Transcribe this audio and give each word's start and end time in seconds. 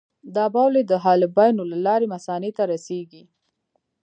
دا 0.35 0.45
بولې 0.55 0.81
د 0.85 0.93
حالبینو 1.03 1.63
له 1.71 1.77
لارې 1.85 2.07
مثانې 2.13 2.51
ته 2.57 2.63
رسېږي. 2.71 3.23